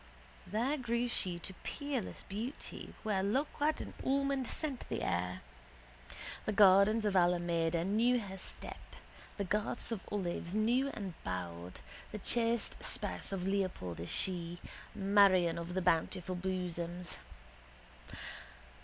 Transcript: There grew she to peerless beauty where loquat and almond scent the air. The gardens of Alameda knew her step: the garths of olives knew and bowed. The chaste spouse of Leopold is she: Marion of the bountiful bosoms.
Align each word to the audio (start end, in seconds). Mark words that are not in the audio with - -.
There 0.47 0.77
grew 0.77 1.07
she 1.07 1.37
to 1.37 1.53
peerless 1.61 2.23
beauty 2.27 2.95
where 3.03 3.21
loquat 3.21 3.79
and 3.81 3.93
almond 4.03 4.47
scent 4.47 4.83
the 4.89 5.03
air. 5.03 5.43
The 6.45 6.51
gardens 6.51 7.05
of 7.05 7.15
Alameda 7.15 7.85
knew 7.85 8.19
her 8.19 8.39
step: 8.39 8.95
the 9.37 9.43
garths 9.43 9.91
of 9.91 10.01
olives 10.11 10.55
knew 10.55 10.89
and 10.95 11.13
bowed. 11.23 11.81
The 12.11 12.17
chaste 12.17 12.77
spouse 12.79 13.31
of 13.31 13.45
Leopold 13.47 13.99
is 13.99 14.09
she: 14.09 14.59
Marion 14.95 15.59
of 15.59 15.75
the 15.75 15.83
bountiful 15.83 16.33
bosoms. 16.33 17.17